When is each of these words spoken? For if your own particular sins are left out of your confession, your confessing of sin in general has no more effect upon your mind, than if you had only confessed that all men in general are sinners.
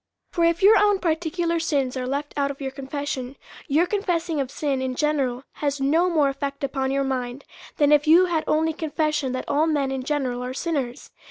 For 0.31 0.43
if 0.45 0.63
your 0.63 0.79
own 0.79 0.97
particular 0.97 1.59
sins 1.59 1.95
are 1.95 2.07
left 2.07 2.33
out 2.35 2.49
of 2.49 2.59
your 2.59 2.71
confession, 2.71 3.35
your 3.67 3.85
confessing 3.85 4.39
of 4.41 4.49
sin 4.49 4.81
in 4.81 4.95
general 4.95 5.43
has 5.61 5.79
no 5.79 6.09
more 6.09 6.27
effect 6.29 6.63
upon 6.63 6.89
your 6.89 7.03
mind, 7.03 7.43
than 7.77 7.91
if 7.91 8.07
you 8.07 8.25
had 8.25 8.43
only 8.47 8.73
confessed 8.73 9.31
that 9.31 9.45
all 9.47 9.67
men 9.67 9.91
in 9.91 10.01
general 10.01 10.43
are 10.43 10.55
sinners. 10.55 11.11